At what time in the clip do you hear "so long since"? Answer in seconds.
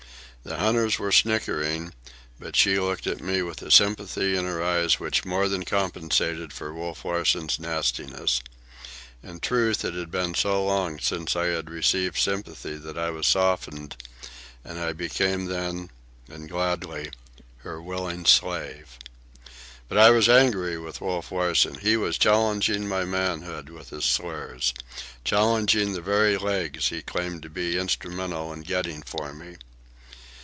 10.33-11.35